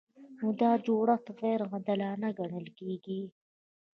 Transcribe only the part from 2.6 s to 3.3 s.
کیږي.